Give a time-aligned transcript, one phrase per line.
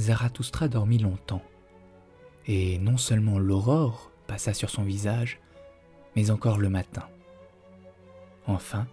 [0.00, 1.42] Zarathustra dormit longtemps,
[2.46, 5.40] et non seulement l'aurore passa sur son visage,
[6.16, 7.06] mais encore le matin.
[8.46, 8.86] Enfin,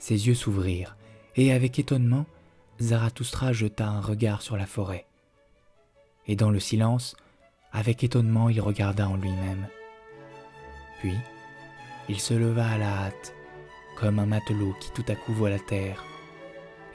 [0.00, 0.96] ses yeux s'ouvrirent,
[1.36, 2.26] et avec étonnement,
[2.80, 5.06] Zarathustra jeta un regard sur la forêt.
[6.26, 7.16] Et dans le silence,
[7.70, 9.68] avec étonnement, il regarda en lui-même.
[10.98, 11.16] Puis,
[12.08, 13.32] il se leva à la hâte,
[13.96, 16.02] comme un matelot qui tout à coup voit la terre,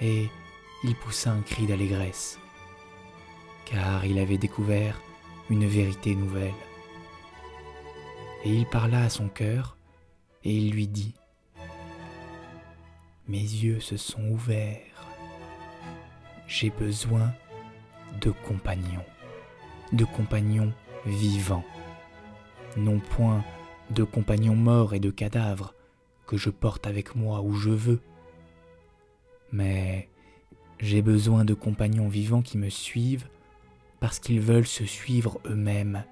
[0.01, 0.27] et
[0.83, 2.39] il poussa un cri d'allégresse,
[3.69, 5.01] car il avait découvert
[5.49, 6.53] une vérité nouvelle.
[8.45, 9.77] Et il parla à son cœur,
[10.43, 11.13] et il lui dit,
[13.27, 15.05] Mes yeux se sont ouverts,
[16.47, 17.33] j'ai besoin
[18.21, 19.05] de compagnons,
[19.91, 20.71] de compagnons
[21.05, 21.65] vivants,
[22.77, 23.43] non point
[23.89, 25.73] de compagnons morts et de cadavres
[26.25, 28.01] que je porte avec moi où je veux,
[29.51, 30.09] mais
[30.79, 33.27] j'ai besoin de compagnons vivants qui me suivent
[33.99, 36.03] parce qu'ils veulent se suivre eux-mêmes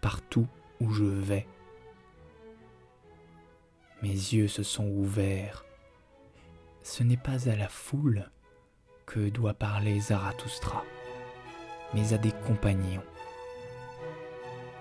[0.00, 0.46] partout
[0.80, 1.46] où je vais.
[4.02, 5.64] Mes yeux se sont ouverts.
[6.82, 8.28] Ce n'est pas à la foule
[9.06, 10.84] que doit parler Zarathustra,
[11.94, 13.04] mais à des compagnons.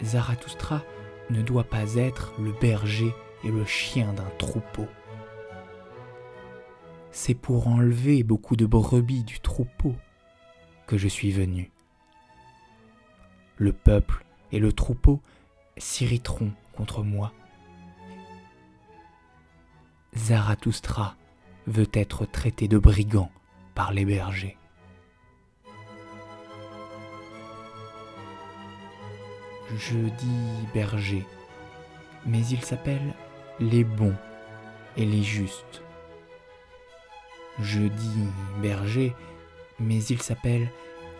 [0.01, 0.83] Zarathustra
[1.29, 4.87] ne doit pas être le berger et le chien d'un troupeau.
[7.11, 9.95] C'est pour enlever beaucoup de brebis du troupeau
[10.87, 11.71] que je suis venu.
[13.61, 15.21] Le peuple et le troupeau
[15.77, 17.31] s'irriteront contre moi.
[20.15, 21.15] Zarathustra
[21.67, 23.29] veut être traité de brigand
[23.75, 24.57] par les bergers.
[29.77, 31.23] Je dis berger,
[32.25, 33.13] mais il s'appelle
[33.59, 34.17] les bons
[34.97, 35.83] et les justes.
[37.59, 38.27] Je dis
[38.59, 39.13] berger,
[39.79, 40.67] mais il s'appelle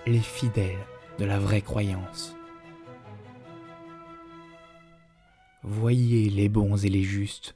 [0.08, 0.88] les fidèles
[1.22, 2.36] de la vraie croyance.
[5.62, 7.56] Voyez les bons et les justes.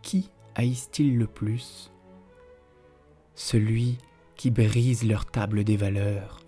[0.00, 1.92] Qui haïssent-ils le plus?
[3.34, 3.98] Celui
[4.34, 6.40] qui brise leur table des valeurs,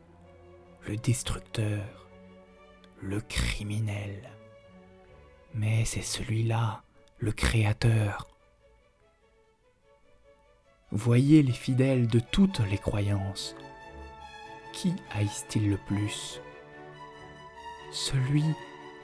[0.86, 2.08] le destructeur,
[3.02, 4.30] le criminel.
[5.52, 6.82] Mais c'est celui-là,
[7.18, 8.26] le Créateur.
[10.92, 13.54] Voyez les fidèles de toutes les croyances.
[14.80, 16.40] Qui haïssent-ils le plus?
[17.90, 18.44] Celui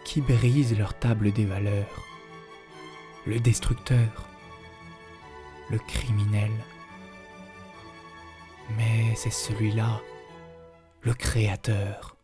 [0.04, 2.04] qui brise leur table des valeurs,
[3.26, 4.28] le destructeur,
[5.70, 6.52] le criminel.
[8.76, 10.00] Mais c'est celui-là,
[11.00, 12.14] le Créateur.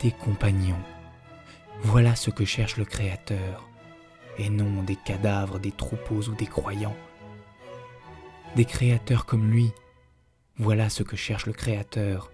[0.00, 0.82] Des compagnons.
[1.82, 3.68] Voilà ce que cherche le Créateur,
[4.38, 6.96] et non des cadavres, des troupeaux ou des croyants.
[8.56, 9.70] Des créateurs comme lui,
[10.56, 12.32] voilà ce que cherche le Créateur,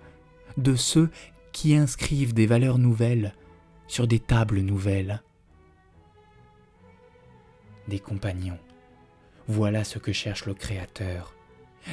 [0.56, 1.10] de ceux
[1.53, 3.34] qui inscrivent des valeurs nouvelles
[3.87, 5.22] sur des tables nouvelles.
[7.88, 8.59] Des compagnons,
[9.49, 11.34] voilà ce que cherche le Créateur,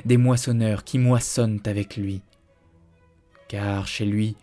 [0.05, 2.21] des moissonneurs qui moissonnent avec lui,
[3.49, 4.37] car chez lui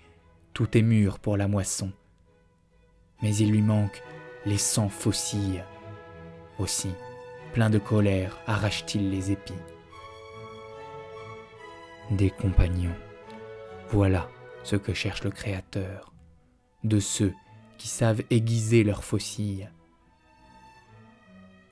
[0.53, 1.93] tout est mûr pour la moisson
[3.23, 4.03] mais il lui manque
[4.45, 5.65] les cent faucilles.
[6.59, 6.91] Aussi,
[7.53, 9.55] plein de colère, arrache-t-il les épis.
[12.11, 12.94] Des compagnons.
[13.91, 14.28] Voilà
[14.62, 16.12] ce que cherche le Créateur,
[16.84, 17.34] de ceux
[17.78, 19.69] qui savent aiguiser leurs faucilles.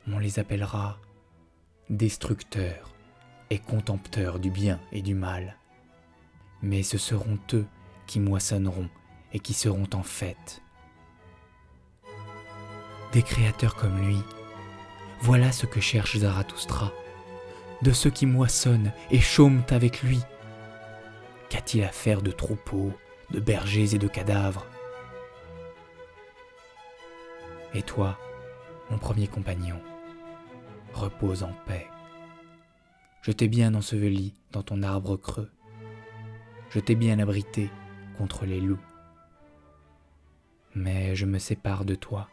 [0.07, 0.99] On les appellera
[1.91, 2.95] destructeurs
[3.51, 5.57] et contempteurs du bien et du mal.
[6.63, 7.67] Mais ce seront eux
[8.07, 8.89] qui moissonneront
[9.33, 10.63] et qui seront en fête
[13.15, 14.19] des créateurs comme lui.
[15.21, 16.93] Voilà ce que cherche Zarathustra,
[17.83, 20.21] de ceux qui moissonnent et chôment avec lui.
[21.49, 22.93] Qu'a-t-il à faire de troupeaux,
[23.31, 24.67] de bergers et de cadavres?
[27.75, 28.19] Et toi,
[28.91, 29.81] mon premier compagnon,
[30.93, 31.87] repose en paix.
[33.23, 35.51] Je t'ai bien enseveli dans ton arbre creux.
[36.71, 37.71] Je t'ai bien abrité
[38.19, 38.81] contre les loups.
[40.75, 42.29] Mais je me sépare de toi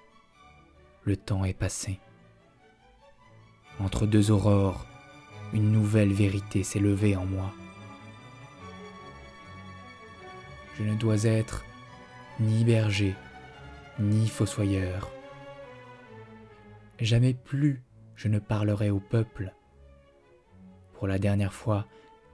[1.04, 2.00] le temps est passé.
[3.80, 4.86] Entre deux aurores,
[5.54, 7.52] une nouvelle vérité s'est levée en moi.
[10.78, 11.66] Je ne dois être
[12.40, 13.16] ni berger,
[14.00, 15.12] ni fossoyeur.
[17.00, 17.84] Jamais plus
[18.16, 19.54] je ne parlerai au peuple.
[20.94, 21.88] Pour la dernière fois,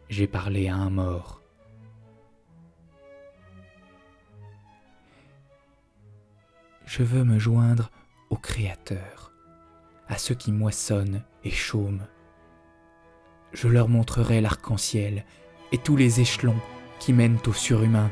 [0.09, 1.41] j'ai parlé à un mort.
[6.85, 7.89] Je veux me joindre
[8.29, 9.31] au Créateur,
[10.07, 12.07] à ceux qui moissonnent et chôment.
[13.53, 15.25] Je leur montrerai l'arc-en-ciel
[15.71, 16.59] et tous les échelons
[16.99, 18.11] qui mènent au surhumain.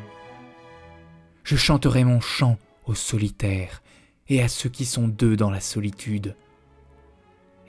[1.43, 3.83] Je chanterai mon chant aux solitaires
[4.27, 6.35] et à ceux qui sont deux dans la solitude.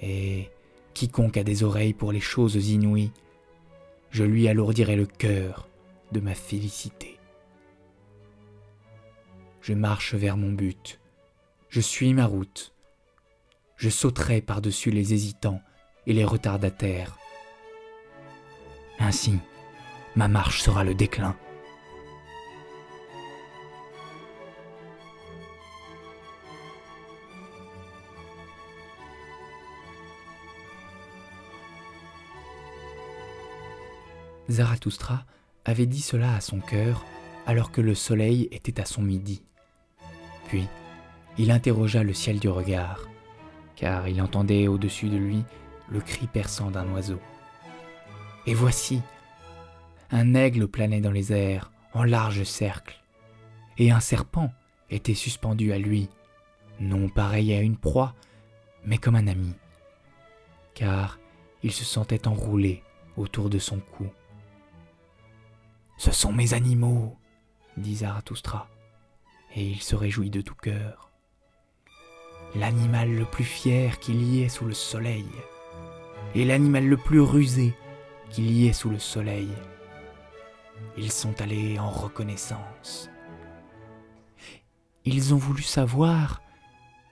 [0.01, 0.51] Et
[0.95, 3.13] quiconque a des oreilles pour les choses inouïes,
[4.11, 5.69] je lui alourdirai le cœur
[6.13, 7.19] de ma félicité.
[9.61, 11.01] Je marche vers mon but,
[11.69, 12.73] je suis ma route,
[13.77, 15.61] je sauterai par-dessus les hésitants
[16.07, 17.19] et les retardataires.
[18.99, 19.39] Ainsi,
[20.15, 21.37] ma marche sera le déclin.
[34.49, 35.25] Zarathustra
[35.65, 37.05] avait dit cela à son cœur
[37.47, 39.43] alors que le soleil était à son midi.
[40.49, 40.67] Puis,
[41.39, 43.09] il interrogea le ciel du regard,
[43.75, 45.45] car il entendait au-dessus de lui
[45.91, 47.21] le cri perçant d'un oiseau.
[48.47, 49.03] Et voici,
[50.11, 53.03] un aigle planait dans les airs en large cercle,
[53.77, 54.53] et un serpent
[54.89, 56.09] était suspendu à lui,
[56.79, 58.15] non pareil à une proie,
[58.85, 59.53] mais comme un ami,
[60.75, 61.19] car
[61.65, 62.85] il se sentait enroulé
[63.17, 64.07] autour de son cou.
[65.97, 67.17] Ce sont mes animaux,
[67.77, 68.69] dit Zarathustra,
[69.57, 71.11] et il se réjouit de tout cœur.
[72.55, 75.27] L'animal le plus fier qu'il y ait sous le soleil,
[76.37, 77.75] et l'animal le plus rusé
[78.37, 79.49] qu'il y sous le soleil.
[80.99, 83.09] Ils sont allés en reconnaissance.
[85.07, 86.43] Ils ont voulu savoir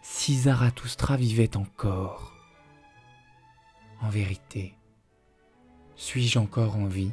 [0.02, 2.34] si Zarathustra vivait encore.
[4.02, 4.74] En vérité,
[5.96, 7.12] suis-je encore en vie?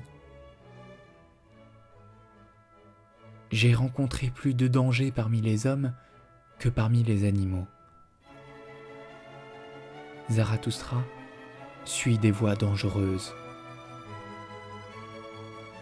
[3.50, 5.94] J'ai rencontré plus de dangers parmi les hommes
[6.60, 7.68] que parmi les animaux.
[10.30, 11.02] Zarathustra
[11.86, 13.34] suit des voies dangereuses.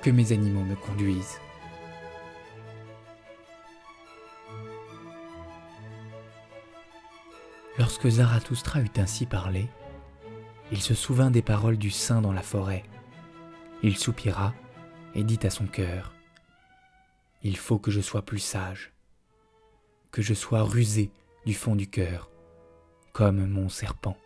[0.02, 1.40] Que mes animaux me conduisent.
[7.78, 9.68] Lorsque Zarathustra eut ainsi parlé,
[10.72, 12.84] il se souvint des paroles du saint dans la forêt.
[13.84, 14.54] Il soupira
[15.16, 16.14] et dit à son cœur
[17.42, 18.92] il faut que je sois plus sage,
[20.12, 21.12] que je sois rusé
[21.46, 22.30] du fond du cœur,
[23.14, 24.18] comme mon serpent.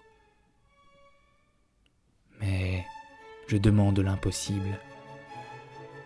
[2.39, 2.85] Mais
[3.47, 4.79] je demande l'impossible.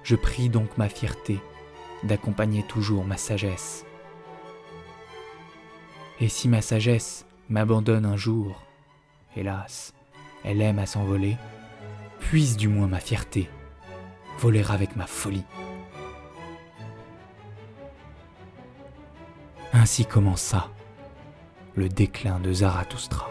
[0.07, 1.37] Je prie donc ma fierté
[2.03, 3.85] d'accompagner toujours ma sagesse.
[6.21, 8.63] Et si ma sagesse m'abandonne un jour,
[9.35, 9.93] hélas,
[10.45, 11.35] elle aime à s'envoler,
[12.21, 13.49] puisse du moins ma fierté
[14.39, 15.43] voler avec ma folie.
[19.73, 20.71] Ainsi commença
[21.75, 23.29] le déclin de Zarathustra.